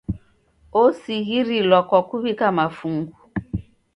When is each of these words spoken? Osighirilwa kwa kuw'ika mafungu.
Osighirilwa 0.81 1.79
kwa 1.89 1.99
kuw'ika 2.07 2.47
mafungu. 2.57 3.15